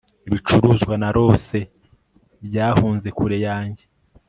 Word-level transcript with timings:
ibicuruzwa 0.27 0.93
narose 1.01 1.59
byahunze 2.47 3.07
kure 3.17 3.37
yanjye 3.47 3.83